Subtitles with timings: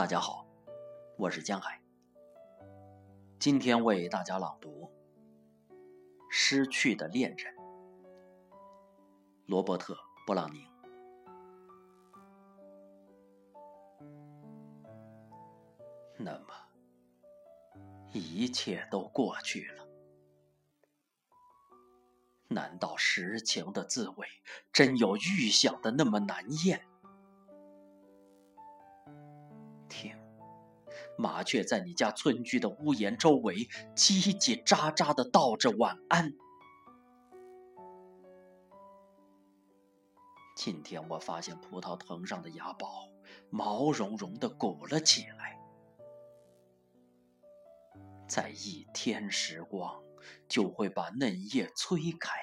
[0.00, 0.46] 大家好，
[1.18, 1.78] 我是江海。
[3.38, 4.90] 今天为大家朗读
[6.30, 7.54] 《失去的恋人》，
[9.44, 9.92] 罗伯特·
[10.26, 10.66] 布朗宁。
[16.16, 16.46] 那么，
[18.14, 19.86] 一切都过去了。
[22.48, 24.26] 难道实情的滋味
[24.72, 26.89] 真有预想的那么难咽？
[29.90, 30.16] 听，
[31.18, 33.56] 麻雀在你家村居的屋檐周围
[33.94, 36.32] 叽叽喳喳的道着晚安。
[40.56, 43.10] 今天我发现葡萄藤上的芽苞
[43.50, 45.58] 毛茸茸的鼓了起来。
[48.28, 50.02] 在一天时光，
[50.48, 52.38] 就会把嫩叶催开。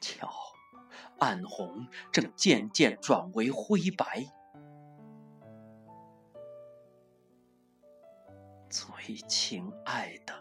[0.00, 0.30] 瞧，
[1.18, 4.26] 暗红正渐渐转为灰白。
[8.70, 10.34] 最亲爱的，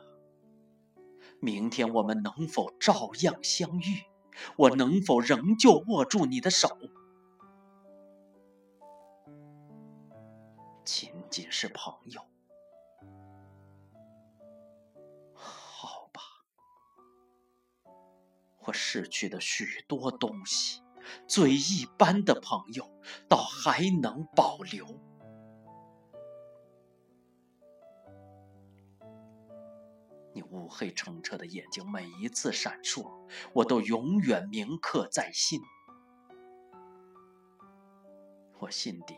[1.39, 4.03] 明天我们能否照样相遇？
[4.57, 6.77] 我能否仍旧握住你的手？
[10.83, 12.21] 仅仅是朋友。
[15.33, 16.21] 好吧
[18.59, 20.81] 我失去的许多东西，
[21.27, 22.89] 最一般的朋友，
[23.29, 24.85] 倒还能保留。
[30.51, 35.59] 乌黑澄澈的眼睛，每一次闪烁，我都永远铭刻在心。
[38.59, 39.15] 我心底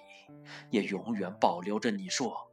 [0.70, 2.52] 也永远保留着你说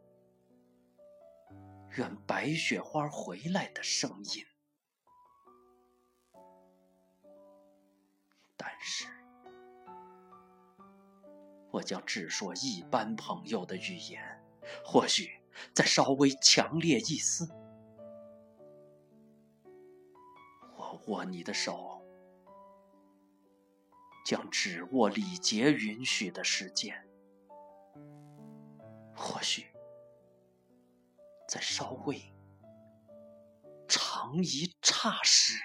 [1.96, 4.44] “愿白雪花回来”的声音。
[8.56, 9.06] 但是，
[11.70, 14.22] 我将只说一般朋友的语言，
[14.84, 15.40] 或许
[15.74, 17.48] 再稍微强烈一丝。
[21.06, 22.02] 握你的手，
[24.24, 27.08] 将只握礼节允许的时间，
[29.14, 29.66] 或许
[31.48, 32.20] 再稍微
[33.88, 35.58] 长一刹时。